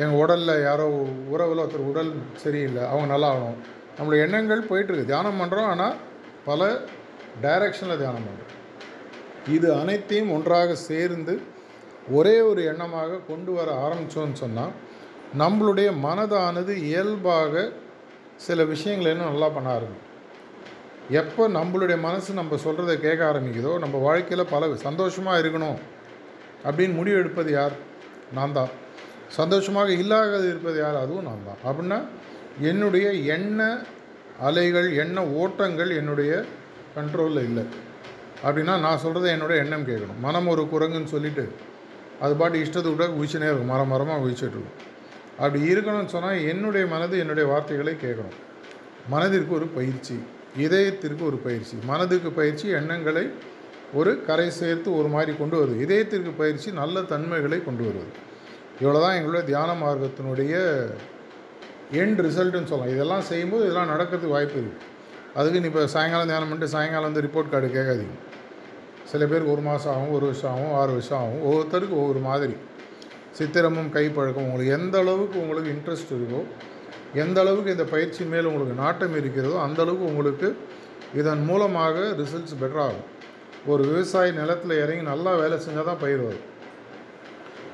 எங்கள் 0.02 0.20
உடலில் 0.22 0.64
யாரோ 0.68 0.86
உறவில் 1.34 1.62
ஒருத்தர் 1.64 1.90
உடல் 1.92 2.12
சரியில்லை 2.44 2.84
அவங்க 2.92 3.08
நல்லா 3.14 3.30
ஆகணும். 3.36 3.60
நம்மளுடைய 3.98 4.26
எண்ணங்கள் 4.28 4.68
போயிட்டுருக்கு. 4.70 5.10
தியானம் 5.12 5.40
பண்ணுறோம் 5.42 5.70
ஆனால் 5.74 5.96
பல 6.50 6.70
டைரக்ஷனில் 7.46 8.02
தியானம் 8.02 8.28
பண்ணுறோம் 8.28 8.56
இது 9.56 9.68
அனைத்தையும் 9.82 10.32
ஒன்றாக 10.36 10.76
சேர்ந்து 10.90 11.34
ஒரே 12.18 12.36
ஒரு 12.50 12.62
எண்ணமாக 12.72 13.20
கொண்டு 13.30 13.52
வர 13.58 13.70
ஆரம்பித்தோன்னு 13.86 14.42
சொன்னால் 14.44 14.74
நம்மளுடைய 15.42 15.90
மனதானது 16.06 16.74
இயல்பாக 16.90 17.64
சில 18.48 18.64
விஷயங்களை 18.72 19.10
இன்னும் 19.14 19.32
நல்லா 19.32 19.48
பண்ண 19.56 19.70
ஆரம்பிக்கும். 19.78 20.06
எப்போ 21.22 21.44
நம்மளுடைய 21.58 21.98
மனசு 22.08 22.40
நம்ம 22.40 22.58
சொல்கிறத 22.66 22.94
கேட்க 23.06 23.22
ஆரம்பிக்குதோ 23.32 23.72
நம்ம 23.84 23.98
வாழ்க்கையில் 24.08 24.52
பல 24.54 24.70
சந்தோஷமாக 24.88 25.42
இருக்கணும். 25.42 25.80
அப்படின்னு 26.64 26.94
முடிவு 26.94 27.18
எடுப்பது 27.18 27.52
யார்? 27.52 27.72
நான் 28.34 28.54
தான். 28.54 28.68
சந்தோஷமாக 29.28 29.92
இல்லாத 29.92 30.38
இருப்பது 30.38 30.80
யார்? 30.80 30.96
அதுவும் 30.96 31.24
நான் 31.24 31.46
தான். 31.48 31.76
அப்படின்னா 31.76 32.06
என்னுடைய 32.62 33.12
எண்ண 33.12 33.80
அலைகள் 34.40 34.96
எண்ண 34.96 35.26
ஓட்டங்கள் 35.26 35.90
என்னுடைய 35.90 36.46
கண்ட்ரோலில் 36.96 37.44
இல்லை. 37.44 37.64
அப்படின்னா 38.44 38.80
நான் 38.80 39.00
சொல்கிறத 39.06 39.26
என்னுடைய 39.28 39.64
எண்ணம் 39.64 39.88
கேட்கணும். 39.88 40.20
மனம் 40.20 40.48
ஒரு 40.48 40.68
குரங்குன்னு 40.74 41.06
சொல்லிவிட்டு 41.06 41.52
அது 42.20 42.36
பாட்டு 42.36 42.58
இஷ்டத்துக்கு 42.58 42.96
கூட 42.96 43.06
குவிச்சுனே 43.08 43.48
இருக்கும். 43.50 43.66
மரம் 43.66 43.88
மரமாக 43.88 44.26
குவிச்சிட்டு 44.26 44.64
அப்படி 45.40 45.74
இருக்கணும்னு 45.74 46.06
சொன்னால் 46.06 46.46
என்னுடைய 46.48 46.88
மனது 46.88 47.20
என்னுடைய 47.20 47.50
வார்த்தைகளை 47.50 47.96
கேட்கணும். 48.04 48.38
மனதிற்கு 49.10 49.54
ஒரு 49.54 49.68
பயிற்சி. 49.68 50.20
இதயத்திற்கு 50.60 51.26
ஒரு 51.26 51.38
பயிற்சி. 51.38 51.78
மனதுக்கு 51.86 52.32
பயிற்சி 52.32 52.68
எண்ணங்களை 52.70 53.30
ஒரு 54.00 54.12
கரை 54.28 54.48
சேர்த்து 54.62 54.90
ஒரு 55.00 55.10
மாதிரி 55.16 55.32
கொண்டு 55.42 55.56
வருது. 55.60 55.76
இதயத்திற்கு 55.86 56.32
பயிற்சி 56.42 56.70
நல்ல 56.82 57.02
தன்மைகளை 57.12 57.60
கொண்டு 57.68 57.84
வருவது 57.88 58.12
இவ்வளோ 58.82 59.00
தான் 59.06 59.16
எங்களுடைய 59.20 59.44
தியான 59.52 59.70
மார்க்கத்தினுடைய 59.84 60.54
எண்ட் 62.02 62.20
ரிசல்ட்டுன்னு 62.28 62.70
சொல்லலாம். 62.72 62.94
இதெல்லாம் 62.96 63.28
செய்யும்போது 63.30 63.64
இதெல்லாம் 63.66 63.92
நடக்கிறதுக்கு 63.94 64.36
வாய்ப்பு 64.38 64.58
இருக்குது 64.62 64.88
அதுக்கு 65.40 65.60
நீ 65.64 65.68
இப்போ 65.72 65.84
சாயங்காலம் 65.96 66.30
தியானம் 66.32 66.50
பண்ணிட்டு 66.52 66.74
சாயங்காலம் 66.76 67.10
வந்து 67.10 67.24
ரிப்போர்ட் 67.28 67.52
கார்டு 67.54 67.68
கேட்காதீங்க. 67.78 68.16
சில 69.12 69.22
பேருக்கு 69.30 69.54
ஒரு 69.56 69.64
மாதம் 69.68 69.92
ஆகும் 69.94 70.14
ஒரு 70.18 70.26
வருஷம் 70.30 70.52
ஆகும் 70.54 70.74
ஆறு 70.80 70.92
வருஷம் 70.98 71.20
ஆகும். 71.22 71.42
ஒவ்வொருத்தருக்கு 71.48 71.96
ஒவ்வொரு 72.02 72.22
மாதிரி. 72.30 72.56
சித்திரமும் 73.38 73.92
கைப்பழக்கம் 73.96 74.48
உங்களுக்கு 74.48 74.74
எந்த 74.80 74.96
அளவுக்கு 75.04 75.38
உங்களுக்கு 75.44 75.70
இன்ட்ரெஸ்ட் 75.76 76.12
இருக்கோ 76.18 76.42
எந்த 77.24 77.38
அளவுக்கு 77.44 77.74
இந்த 77.76 77.86
பயிற்சி 77.94 78.24
மேல் 78.32 78.50
உங்களுக்கு 78.50 78.76
நாட்டம் 78.84 79.16
இருக்கிறதோ 79.22 79.56
அந்த 79.66 79.80
அளவுக்கு 79.84 80.10
உங்களுக்கு 80.12 80.48
இதன் 81.20 81.44
மூலமாக 81.50 81.96
ரிசல்ட்ஸ் 82.22 82.60
பெட்டர் 82.62 82.84
ஆகும். 82.88 83.08
ஒரு 83.68 83.84
விவசாயி 83.84 84.32
நிலத்தில் 84.32 84.80
இறங்கி 84.84 85.02
நல்லா 85.02 85.32
வேலை 85.36 85.58
செஞ்சால் 85.58 85.90
தான் 85.90 86.02
பயிர் 86.04 86.24
வரும். 86.28 86.46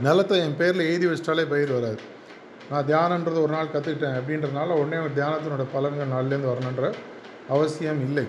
நிலத்தை 0.05 0.39
என் 0.39 0.57
பேரில் 0.61 0.87
எழுதி 0.89 1.07
வச்சிட்டாலே 1.07 1.43
பயிர் 1.53 1.71
வராது. 1.75 1.99
நான் 2.69 2.87
தியானன்றது 2.89 3.39
ஒரு 3.45 3.53
நாள் 3.55 3.71
கற்றுக்கிட்டேன் 3.73 4.17
அப்படின்றதுனால 4.19 4.77
உடனே 4.81 4.97
ஒரு 5.05 5.13
தியானத்தினோட 5.19 5.65
பலன்கள் 5.75 6.13
நாள்லேருந்து 6.15 6.51
வரணுன்ற 6.51 6.93
அவசியம் 7.49 8.01
இல்லை. 8.07 8.25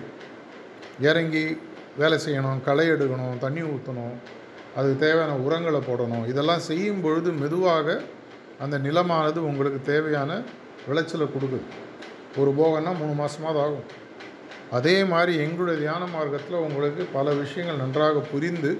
இறங்கி 0.99 1.57
வேலை 1.97 2.19
செய்யணும் 2.25 2.63
களை 2.67 2.87
எடுக்கணும் 2.89 3.37
தண்ணி 3.45 3.61
ஊற்றணும் 3.61 4.15
அதுக்கு 4.75 4.97
தேவையான 5.05 5.35
உரங்களை 5.35 5.81
போடணும். 5.89 6.25
இதெல்லாம் 6.31 6.65
செய்யும் 6.69 7.01
பொழுது 7.01 7.31
மெதுவாக 7.31 8.01
அந்த 8.59 8.77
நிலமானது 8.77 9.37
உங்களுக்கு 9.37 9.81
தேவையான 9.93 10.43
விளைச்சலை 10.87 11.27
கொடுக்குது. 11.27 11.65
ஒரு 12.37 12.51
போகன்னா 12.59 12.91
மூணு 12.99 13.13
மாதமாவது 13.21 13.59
ஆகும். 13.65 13.87
அதே 14.77 14.95
மாதிரி 15.11 15.33
எங்களுடைய 15.43 15.77
தியான 15.81 16.03
மார்க்கத்தில் 16.15 16.63
உங்களுக்கு 16.67 17.03
பல 17.17 17.33
விஷயங்கள் 17.41 17.83
நன்றாக 17.83 18.23
புரிந்து 18.31 18.71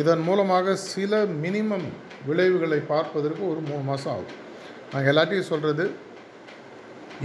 இதன் 0.00 0.22
மூலமாக 0.28 0.74
சில 0.92 1.18
மினிமம் 1.42 1.86
விளைவுகளை 2.28 2.78
பார்ப்பதற்கு 2.92 3.42
ஒரு 3.50 3.60
மூணு 3.68 3.82
மாதம் 3.90 4.12
ஆகும். 4.14 4.38
நாங்கள் 4.92 5.12
எல்லாத்தையும் 5.12 5.50
சொல்கிறது 5.50 5.84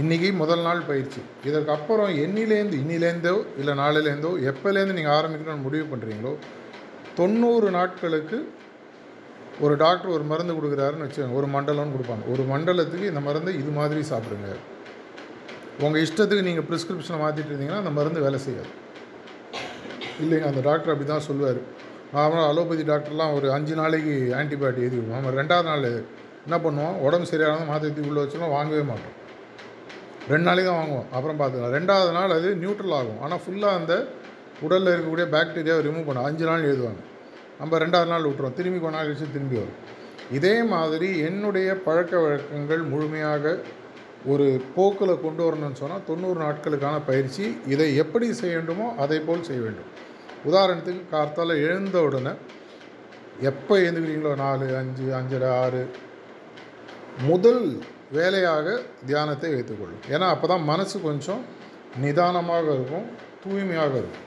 இன்றைக்கி 0.02 0.28
முதல் 0.42 0.64
நாள் 0.66 0.86
பயிற்சி. 0.90 1.20
இதற்கு 1.48 1.72
அப்புறம் 1.76 2.10
என்னிலேருந்து 2.24 2.76
இன்னிலேருந்தோ 2.82 3.34
இல்லை 3.60 3.74
நாளிலேருந்தோ 3.82 4.32
எப்போலேருந்து 4.50 4.98
நீங்கள் 4.98 5.16
ஆரம்பிக்கணும்னு 5.18 5.66
முடிவு 5.66 5.86
பண்ணுறீங்களோ 5.92 6.32
தொண்ணூறு 7.20 7.68
நாட்களுக்கு 7.78 8.38
ஒரு 9.64 9.74
டாக்டர் 9.84 10.14
ஒரு 10.16 10.24
மருந்து 10.32 10.56
கொடுக்குறாருன்னு 10.56 11.06
வச்சுக்கோங்க 11.06 11.38
ஒரு 11.40 11.48
மண்டலம்னு 11.54 11.94
கொடுப்பாங்க. 11.94 12.24
ஒரு 12.34 12.42
மண்டலத்துக்கு 12.52 13.10
இந்த 13.12 13.22
மருந்தை 13.28 13.54
இது 13.62 13.70
மாதிரி 13.78 14.02
சாப்பிடுங்க. 14.10 14.50
உங்கள் 15.86 16.02
இஷ்டத்துக்கு 16.04 16.46
நீங்கள் 16.48 16.66
ப்ரிஸ்கிரிப்ஷனை 16.68 17.18
மாற்றிட்டு 17.24 17.50
இருந்தீங்கன்னா 17.52 17.82
அந்த 17.82 17.92
மருந்து 17.98 18.20
வேலை 18.26 18.38
செய்யாது. 18.44 18.70
இல்லைங்க 20.22 20.46
அந்த 20.50 20.62
டாக்டர் 20.68 20.92
அப்படி 20.92 21.08
தான் 21.10 21.26
சொல்லுவார். 21.26 21.60
நார்மலாக 22.14 22.48
அலோபதி 22.52 22.84
டாக்டர்லாம் 22.90 23.34
ஒரு 23.38 23.46
அஞ்சு 23.56 23.74
நாளைக்கு 23.80 24.14
ஆன்டிபயோட்டிக் 24.38 24.84
எழுதி 24.84 24.98
விடுவோம் 24.98 25.18
நம்ம 25.18 25.34
ரெண்டாவது 25.40 25.68
நாள் 25.70 25.86
என்ன 26.46 26.56
பண்ணுவோம்? 26.64 26.96
உடம்பு 27.06 27.26
சரியான 27.30 27.66
மாற்றி 27.70 28.06
உள்ளே 28.10 28.20
வச்சோம்னா 28.22 28.48
வாங்கவே 28.56 28.84
மாட்டோம். 28.90 29.14
ரெண்டு 30.32 30.46
நாளைக்கு 30.48 30.68
தான் 30.70 30.80
வாங்குவோம். 30.80 31.06
அப்புறம் 31.16 31.38
பார்த்துக்கலாம். 31.40 31.74
ரெண்டாவது 31.78 32.10
நாள் 32.18 32.34
அது 32.38 32.48
நியூட்ரல் 32.62 32.96
ஆகும். 33.00 33.20
ஆனால் 33.24 33.40
ஃபுல்லாக 33.44 33.78
அந்த 33.80 33.94
உடலில் 34.66 34.92
இருக்கக்கூடிய 34.94 35.26
பாக்டீரியாவை 35.34 35.82
ரிமூவ் 35.88 36.08
பண்ண 36.08 36.22
அஞ்சு 36.28 36.44
நாள் 36.50 36.68
எழுதுவாங்க. 36.70 37.02
நம்ம 37.60 37.78
ரெண்டாவது 37.84 38.10
நாள் 38.12 38.26
விட்டுருவோம். 38.28 38.56
திரும்பி 38.58 38.78
கொஞ்ச 38.82 38.96
நாள் 38.96 39.08
கழிச்சு 39.08 39.34
திரும்பி 39.36 39.56
வரும். 39.62 39.78
இதே 40.38 40.56
மாதிரி 40.72 41.08
என்னுடைய 41.28 41.68
பழக்க 41.86 42.12
வழக்கங்கள் 42.24 42.82
முழுமையாக 42.92 43.54
ஒரு 44.32 44.46
போக்கில் 44.76 45.22
கொண்டு 45.24 45.42
வரணும்னு 45.46 45.80
சொன்னால் 45.80 46.06
தொண்ணூறு 46.08 46.38
நாட்களுக்கான 46.44 46.96
பயிற்சி 47.10 47.44
இதை 47.72 47.88
எப்படி 48.02 48.26
செய்ய 48.40 48.56
வேண்டுமோ 48.56 48.86
அதை 49.04 49.18
போல் 49.26 49.46
செய்ய 49.48 49.60
வேண்டும். 49.66 49.90
உதாரணத்துக்கு 50.48 51.02
கார்த்தால 51.12 51.56
எழுந்த 51.68 51.98
உடனே 52.08 52.32
எப்போ 53.50 53.74
எழுந்துக்கிறீங்களோ 53.84 54.32
நாலு 54.44 54.66
அஞ்சு 54.80 55.06
அஞ்சரை 55.18 55.50
ஆறு 55.62 55.82
முதல் 57.28 57.64
வேலையாக 58.16 58.66
தியானத்தை 59.08 59.48
வைத்துக்கொள்ளும் 59.54 60.04
ஏன்னா 60.14 60.26
அப்போ 60.34 60.46
தான் 60.52 60.68
மனசு 60.72 60.96
கொஞ்சம் 61.06 61.42
நிதானமாக 62.04 62.66
இருக்கும் 62.76 63.06
தூய்மையாக 63.42 63.94
இருக்கும். 64.02 64.24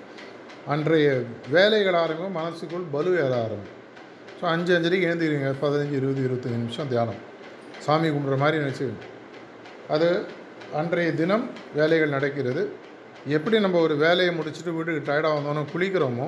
அன்றைய 0.73 1.07
வேலைகள் 1.55 1.99
ஆரம்பிக்கும் 2.01 2.37
மனசுக்குள் 2.41 2.91
பலு 2.95 3.11
ஏற 3.25 3.33
ஆரம்பிக்கும். 3.45 3.77
ஸோ 4.39 4.43
அஞ்சு 4.55 4.71
அஞ்சரைக்கு 4.75 5.07
எழுந்துக்கிறீங்க 5.09 5.51
பதினஞ்சு 5.63 5.95
இருபது 5.99 6.21
இருபத்தஞ்சு 6.27 6.61
நிமிஷம் 6.63 6.91
தியானம். 6.93 7.21
சாமி 7.85 8.09
கும்பிட்ற 8.09 8.37
மாதிரி 8.43 8.63
நினச்சிக்கணும். 8.63 9.07
அது 9.95 10.09
அன்றைய 10.79 11.09
தினம் 11.21 11.45
வேலைகள் 11.77 12.15
நடக்கிறது. 12.15 12.61
எப்படி 13.37 13.57
நம்ம 13.65 13.79
ஒரு 13.85 13.95
வேலையை 14.05 14.31
முடிச்சுட்டு 14.37 14.75
வீட்டுக்கு 14.75 15.07
டயர்டாக 15.09 15.37
வந்தோன்னே 15.37 15.63
குளிக்கிறோமோ 15.73 16.27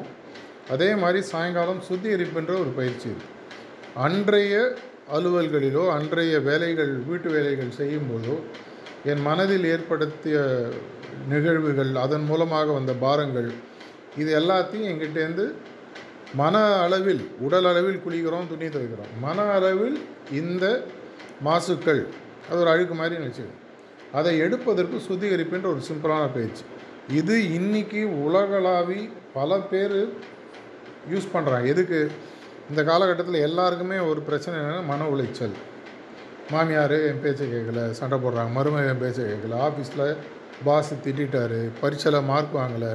அதே 0.74 0.89
மாதிரி 1.01 1.20
சாயங்காலம் 1.32 1.82
சுத்திகரிப்புன்ற 1.88 2.53
ஒரு 2.63 2.72
பயிற்சி 2.79 3.08
இருக்குது 3.10 3.39
அன்றைய 4.05 4.55
அலுவல்களிலோ 5.15 5.84
அன்றைய 5.96 6.36
வேலைகள் 6.50 6.93
வீட்டு 7.10 7.29
வேலைகள் 7.36 7.72
செய்யும்போதோ 7.79 8.36
என் 9.12 9.24
மனதில் 9.27 9.65
ஏற்படுத்திய 9.74 10.38
நிகழ்வுகள் 11.32 11.91
அதன் 12.03 12.25
மூலமாக 12.29 12.67
வந்த 12.77 12.93
பாரங்கள் 13.05 13.50
இது 14.22 14.29
எல்லாத்தையும் 14.39 14.89
எங்கிட்டேருந்து 14.91 15.46
மன 16.41 16.58
அளவில் 16.86 17.24
உடல் 17.46 17.67
அளவில் 17.72 18.03
குளிக்கிறோம் 18.05 18.50
துணி 18.51 18.67
துவைக்கிறோம். 18.75 19.12
மன 19.25 19.38
அளவில் 19.58 19.98
இந்த 20.41 20.65
மாசுக்கள் 21.48 22.01
அது 22.50 22.60
ஒரு 22.60 22.70
அழுக்கு 22.70 22.94
மாதிரி 22.94 23.22
நினச்சிக்கணும் 23.22 23.60
அதை 24.12 24.40
எடுப்பதற்கு 24.40 24.98
சுத்திகரிப்புன்ற 25.08 25.66
ஒரு 25.66 25.82
சிம்பிளான 25.90 26.34
பயிற்சி 26.34 26.64
இது 27.20 27.36
இன்றைக்கி 27.60 28.02
உலகளாவி 28.28 29.10
பல 29.34 29.60
பேர் 29.72 29.98
யூஸ் 31.12 31.34
பண்ணுறாங்க 31.34 31.66
எதுக்கு? 31.66 32.12
இந்த 32.70 32.84
காலகட்டத்தில் 32.84 33.46
எல்லாருக்குமே 33.48 33.98
ஒரு 34.10 34.22
பிரச்சனை 34.22 34.60
என்னென்னா 34.60 34.86
மன 34.86 35.08
உளைச்சல். 35.08 35.56
மாமியார் 36.52 36.96
என் 37.10 37.22
பேச்சை 37.24 37.46
கேட்கல 37.54 37.92
சண்டை 37.92 38.18
போடுறாங்க 38.18 38.52
மருமகன் 38.52 38.92
என் 38.94 39.02
பேச்சை 39.04 39.26
கேட்கல 39.26 39.58
ஆஃபீஸில் 39.68 40.16
பாஸ் 40.64 40.94
திட்டாரு 41.06 41.60
பரீட்சையில் 41.82 42.22
மார்க் 42.22 42.58
வாங்கலை 42.60 42.92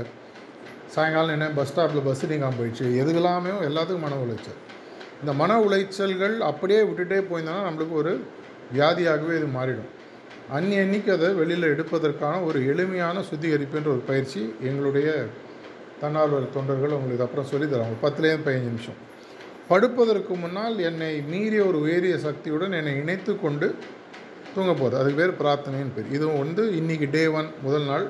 சாயங்காலம் 0.94 1.34
என்ன 1.36 1.46
பஸ் 1.48 1.70
ஸ்டாப்பில் 1.72 2.06
பஸ் 2.08 2.24
நீங்காமல் 2.26 2.58
போயிடுச்சு 2.60 2.86
எதுக்கெல்லாமே 3.02 3.52
எல்லாத்துக்கும் 3.68 4.06
மன 4.06 4.18
உளைச்சல். 4.24 4.58
இந்த 5.20 5.32
மன 5.32 5.60
உளைச்சல்கள் 5.60 6.36
அப்படியே 6.50 6.80
விட்டுகிட்டே 6.80 7.20
போயிருந்தோன்னா 7.30 7.62
நம்மளுக்கு 7.68 7.92
ஒரு 7.92 8.12
வியாதியாகவே 8.74 9.34
இது 9.38 9.48
மாறிடும். 9.54 9.90
அன்னி 10.50 10.74
எண்ணிக்கை 10.74 11.14
அதை 11.14 11.28
வெளியில் 11.40 11.70
எடுப்பதற்கான 11.72 12.44
ஒரு 12.44 12.66
எளிமையான 12.66 13.20
சுத்திகரிப்புன்ற 13.30 13.88
ஒரு 13.94 14.02
பயிற்சி 14.10 14.54
எங்களுடைய 14.62 15.26
தன்னார்வலர் 16.00 16.54
தொண்டர்கள் 16.54 16.96
உங்களுக்கு 16.98 17.24
அப்புறம் 17.24 17.50
சொல்லி 17.52 17.66
தராங்க 17.66 17.96
பத்துலேருந்து 18.02 18.46
பதினஞ்சு 18.46 18.70
நிமிஷம். 18.72 18.98
படுப்பதற்கு 19.68 20.34
முன்னால் 20.34 20.78
என்னை 20.78 21.10
மீறிய 21.32 21.64
ஒரு 21.64 21.80
உயரிய 21.80 22.18
சக்தியுடன் 22.18 22.72
என்னை 22.72 22.96
இணைத்து 22.96 23.40
கொண்டு 23.40 23.74
தூங்க 24.54 24.72
போகுது 24.74 24.98
அதுக்கு 24.98 25.18
பேர் 25.20 25.38
பிரார்த்தனைன்னு 25.40 25.94
பேர். 25.96 26.12
இதுவும் 26.12 26.38
வந்து 26.38 26.62
இன்றைக்கி 26.80 27.10
டே 27.10 27.26
ஒன் 27.26 27.50
முதல் 27.62 27.84
நாள் 27.84 28.06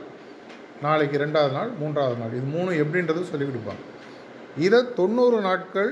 நாளைக்கு 0.82 1.18
ரெண்டாவது 1.18 1.52
நாள் 1.52 1.70
மூன்றாவது 1.78 2.16
நாள். 2.16 2.34
இது 2.38 2.46
மூணு 2.56 2.70
எப்படின்றது 2.84 3.22
சொல்லிக் 3.22 3.48
கொடுப்பாங்க. 3.48 3.84
இதை 4.58 4.80
தொண்ணூறு 4.94 5.40
நாட்கள் 5.40 5.90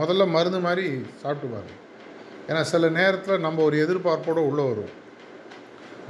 முதல்ல 0.00 0.28
மருந்து 0.36 0.60
மாதிரி 0.60 0.86
சாப்பிட்டு 1.22 1.54
பாருங்கள் 1.54 1.84
ஏன்னா 2.48 2.60
சில 2.72 2.88
நேரத்தில் 2.98 3.44
நம்ம 3.46 3.62
ஒரு 3.68 3.76
எதிர்பார்ப்போடு 3.84 4.42
உள்ளே 4.50 4.64
வருவோம். 4.68 4.94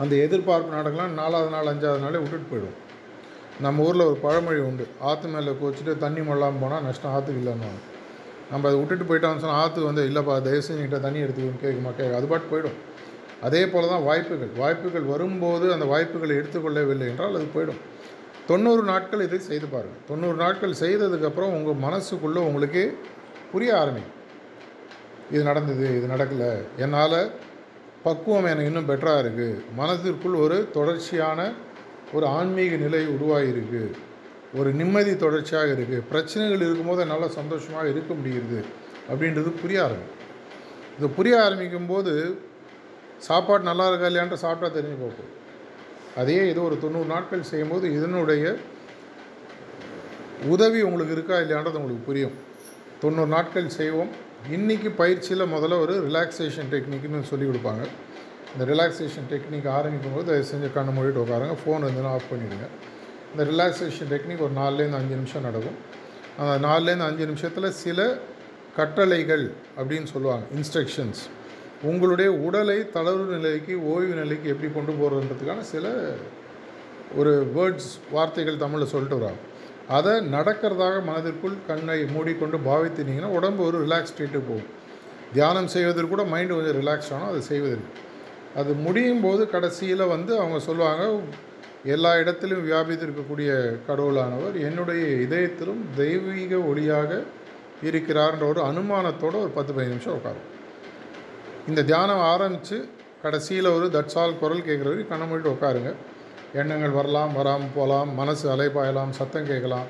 அந்த 0.02 0.14
எதிர்பார்ப்பு 0.24 0.76
நடக்கலாம் 0.76 1.12
நாலாவது 1.20 1.50
நாள் 1.54 1.70
அஞ்சாவது 1.72 2.04
நாளே 2.06 2.18
விட்டுட்டு 2.22 2.48
போயிடும் 2.50 2.76
நம்ம 3.64 3.84
ஊரில் 3.88 4.08
ஒரு 4.08 4.18
பழமொழி 4.24 4.60
உண்டு 4.68 4.84
ஆற்று 5.10 5.28
மேலே 5.34 5.52
கோச்சிட்டு 5.60 5.92
தண்ணி 6.02 6.22
மொழாமல் 6.28 6.62
போனால் 6.62 6.84
நஷ்டம் 6.86 7.12
ஆற்றுக்கு 7.12 7.40
இல்லைன்னு. 7.42 7.70
நம்ம 8.50 8.68
அதை 8.68 8.76
விட்டுட்டு 8.80 9.06
போயிட்டோம்னு 9.10 9.42
சொன்னால் 9.44 9.60
ஆற்றுக்கு 9.60 9.90
வந்து 9.90 10.04
இல்லைப்பா 10.08 10.34
தயவு 10.46 10.66
செஞ்சுக்கிட்ட 10.66 10.98
தண்ணி 11.06 11.20
எடுத்துக்கணும் 11.24 11.62
கேட்குமா? 11.64 11.92
கேட்க 11.98 12.18
அது 12.18 12.26
பாட்டு 12.32 12.48
போயிடும். 12.52 12.76
அதே 13.46 13.62
போல் 13.72 13.88
தான் 13.92 14.04
வாய்ப்புகள். 14.08 14.52
வாய்ப்புகள் 14.62 15.06
வரும்போது 15.12 15.66
அந்த 15.76 15.86
வாய்ப்புகளை 15.92 16.34
எடுத்துக்கொள்ளவில்லை 16.40 17.06
என்றால் 17.12 17.38
அது 17.38 17.48
போயிடும். 17.56 17.80
தொண்ணூறு 18.50 18.82
நாட்கள் 18.90 19.24
இதை 19.26 19.38
செய்து 19.48 19.66
பாருங்கள் 19.72 20.04
தொண்ணூறு 20.10 20.36
நாட்கள் 20.44 20.80
செய்ததுக்கப்புறம் 20.82 21.54
உங்கள் 21.56 21.80
மனசுக்குள்ளே 21.86 22.42
உங்களுக்கே 22.48 22.84
புரிய 23.52 23.72
ஆரம்பிக்கும். 23.80 24.12
இது 25.34 25.42
நடந்தது 25.50 25.86
இது 25.98 26.06
நடக்கலை. 26.14 26.50
என்னால் 26.84 27.18
பக்குவம் 28.06 28.50
எனக்கு 28.52 28.70
இன்னும் 28.70 28.90
பெட்டராக 28.90 29.22
இருக்குது 29.24 29.62
மனதிற்குள் 29.78 30.36
ஒரு 30.44 30.58
தொடர்ச்சியான 30.76 31.48
ஒரு 32.16 32.26
ஆன்மீக 32.38 32.76
நிலை 32.82 33.00
உருவாகிருக்கு 33.14 33.84
ஒரு 34.58 34.70
நிம்மதி 34.80 35.12
தொடர்ச்சியாக 35.22 35.70
இருக்குது 35.76 36.04
பிரச்சனைகள் 36.10 36.64
இருக்கும்போது 36.66 37.04
நல்லா 37.12 37.28
சந்தோஷமாக 37.38 37.86
இருக்க 37.94 38.10
முடிகிறது 38.18 38.60
அப்படின்றது 39.10 39.50
புரிய 39.62 39.78
ஆரம்பிக்கும். 39.86 40.22
இது 40.98 41.08
புரிய 41.16 41.34
ஆரம்பிக்கும் 41.46 41.90
போது 41.92 42.12
சாப்பாடு 43.26 43.68
நல்லா 43.70 43.84
இருக்கா 43.90 44.08
இல்லையான்ற 44.10 44.38
சாப்பிட்டா 44.44 44.68
தெரிஞ்சு 44.76 44.98
போகும். 45.02 45.32
அதே 46.20 46.38
இது 46.50 46.60
ஒரு 46.68 46.76
தொண்ணூறு 46.84 47.08
நாட்கள் 47.14 47.48
செய்யும்போது 47.50 47.86
இதனுடைய 47.98 48.44
உதவி 50.54 50.80
உங்களுக்கு 50.88 51.16
இருக்கா 51.16 51.36
இல்லையான்றது 51.42 51.80
உங்களுக்கு 51.80 52.08
புரியும். 52.10 52.36
தொண்ணூறு 53.02 53.30
நாட்கள் 53.36 53.68
செய்வோம். 53.80 54.12
இன்றைக்கி 54.54 54.88
பயிற்சியில் 54.98 55.42
முதல்ல 55.52 55.76
ஒரு 55.84 55.94
ரிலாக்ஸேஷன் 56.08 56.68
டெக்னிக்னு 56.72 57.20
சொல்லி 57.30 57.46
கொடுப்பாங்க. 57.46 57.84
இந்த 58.52 58.64
ரிலாக்ஸேஷன் 58.70 59.26
டெக்னிக் 59.30 59.66
ஆரம்பிக்கும் 59.76 60.14
போது 60.16 60.26
தயவு 60.28 60.46
செஞ்சு 60.50 60.68
கண்ணு 60.76 60.92
மூடிட்டு 60.96 61.20
உட்காருங்க. 61.22 61.54
ஃபோன் 61.62 61.82
இருந்தாலும் 61.84 62.12
ஆஃப் 62.16 62.28
பண்ணிவிடுங்க 62.32 62.66
இந்த 63.32 63.44
ரிலாக்ஸேஷன் 63.50 64.10
டெக்னிக் 64.12 64.42
ஒரு 64.46 64.54
நாலுலேருந்து 64.60 64.98
அஞ்சு 65.00 65.16
நிமிஷம் 65.20 65.46
நடக்கும். 65.48 65.78
அந்த 66.38 66.54
நாலுலேருந்து 66.66 67.06
அஞ்சு 67.08 67.26
நிமிஷத்தில் 67.30 67.68
சில 67.82 68.06
கட்டளைகள் 68.76 69.44
அப்படின்னு 69.78 70.08
சொல்லுவாங்க. 70.14 70.46
இன்ஸ்ட்ரக்ஷன்ஸ் 70.58 71.22
உங்களுடைய 71.90 72.30
உடலை 72.46 72.78
தளர்வு 72.96 73.26
நிலைக்கு 73.36 73.74
ஓய்வு 73.94 74.14
நிலைக்கு 74.22 74.48
எப்படி 74.54 74.70
கொண்டு 74.78 74.94
போகிறதுன்றதுக்கான 75.00 75.66
சில 75.74 75.94
ஒரு 77.16 77.34
வேர்ட்ஸ் 77.58 77.92
வார்த்தைகள் 78.14 78.62
தமிழில் 78.64 78.92
சொல்லிட்டு 78.94 79.20
வராங்க. 79.20 79.42
அதை 79.96 80.12
நடக்கிறதாக 80.34 80.96
மனதிற்குள் 81.08 81.56
கண்ணை 81.66 81.98
மூடிக்கொண்டு 82.14 82.56
பாவித்தினீங்கன்னா 82.68 83.30
உடம்பு 83.38 83.62
ஒரு 83.68 83.78
ரிலாக்ஸ் 83.84 84.12
ஸ்டேட்டுக்கு 84.12 84.48
போகும். 84.48 84.70
தியானம் 85.34 85.70
செய்வதற்கு 85.74 86.12
கூட 86.14 86.24
மைண்டு 86.32 86.56
கொஞ்சம் 86.56 86.78
ரிலாக்ஸ் 86.80 87.10
ஆகணும் 87.12 87.30
அதை 87.32 87.42
செய்வதற்கு 87.50 88.02
அது 88.60 88.72
முடியும் 88.86 89.22
போது 89.26 89.42
கடைசியில் 89.54 90.10
வந்து 90.14 90.32
அவங்க 90.40 90.58
சொல்லுவாங்க 90.68 91.04
எல்லா 91.94 92.12
இடத்திலும் 92.20 92.62
வியாபித்திருக்கக்கூடிய 92.68 93.50
கடவுளானவர் 93.88 94.56
என்னுடைய 94.68 95.02
இதயத்திலும் 95.24 95.82
தெய்வீக 96.00 96.56
ஒளியாக 96.70 97.20
இருக்கிறார்ன்ற 97.88 98.44
ஒரு 98.52 98.60
அனுமானத்தோடு 98.70 99.36
ஒரு 99.44 99.52
பத்து 99.58 99.72
பதினஞ்சு 99.72 99.94
நிமிஷம் 99.94 100.16
உட்காரும். 100.18 100.46
இந்த 101.68 101.82
தியானம் 101.82 102.24
ஆரம்பித்து 102.32 102.76
கடைசியில் 103.22 103.74
ஒரு 103.76 103.86
தட்சால் 103.96 104.38
குரல் 104.42 104.66
கேட்குற 104.68 104.88
வரைக்கும் 104.90 105.12
கண்ணை 105.12 105.26
மூடிட்டு 105.30 105.54
உட்காருங்க. 105.56 105.92
எண்ணங்கள் 106.52 106.90
வரலாம் 106.90 107.32
வராமல் 107.32 107.74
போகலாம் 107.74 108.14
மனசு 108.14 108.56
அலைப்பாயலாம் 108.56 109.10
சத்தம் 109.10 109.46
கேட்கலாம். 109.46 109.86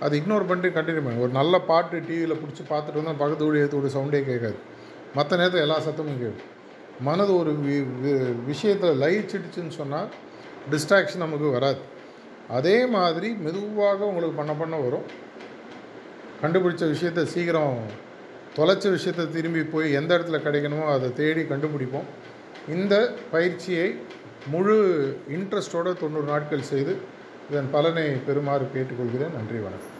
அது 0.00 0.20
இக்னோர் 0.20 0.46
பண்ணிட்டு 0.46 0.80
கண்டினியூ 0.80 1.04
பண்ணி. 1.04 1.20
ஒரு 1.20 1.32
நல்ல 1.32 1.60
பாட்டு 1.60 2.00
டிவியில் 2.00 2.40
பிடிச்சி 2.40 2.64
பார்த்துட்டு 2.68 3.00
வந்தால் 3.00 3.16
பக்கத்து 3.16 3.44
வீடு 3.44 3.60
ஏற்று 3.60 4.00
சவுண்டே 4.00 4.24
கேட்காது. 4.24 4.56
மற்ற 5.14 5.36
நேரத்தில் 5.36 5.60
எல்லா 5.60 5.78
சத்தமும் 5.78 6.22
கேட்கும். 6.22 6.52
மனது 7.00 7.38
ஒரு 7.38 7.52
வி 7.52 7.76
விஷயத்தில் 8.46 9.00
லயிச்சிடுச்சுன்னு 9.02 9.68
சொன்னால் 9.68 10.08
டிஸ்ட்ராக்ஷன் 10.70 11.24
நமக்கு 11.24 11.50
வராது. 11.50 11.78
அதே 12.48 12.86
மாதிரி 12.86 13.32
மெதுவாக 13.32 14.04
உங்களுக்கு 14.04 14.36
பண்ண 14.36 14.52
பண்ண 14.52 14.76
வரும். 14.76 15.06
கண்டுபிடிச்ச 16.42 16.84
விஷயத்த 16.94 17.22
சீக்கிரம் 17.22 17.78
தொலைச்ச 18.56 18.90
விஷயத்தை 18.90 19.30
திரும்பி 19.30 19.62
போய் 19.62 19.92
எந்த 19.92 20.18
இடத்துல 20.18 20.38
கிடைக்கணுமோ 20.46 20.84
அதை 20.86 21.12
தேடி 21.12 21.42
கண்டுபிடிப்போம். 21.42 22.08
இந்த 22.68 23.14
பயிற்சியை 23.30 23.96
முழு 24.52 24.76
இன்ட்ரெஸ்டோடு 25.30 25.92
தொண்ணூறு 26.00 26.26
நாட்கள் 26.26 26.62
செய்து 26.62 26.96
இதன் 27.50 27.68
பலனை 27.72 28.02
பெறுமாறு 28.02 28.66
கேட்டுக்கொள்கிறேன். 28.74 29.36
நன்றி 29.36 29.58
வணக்கம். 29.66 29.93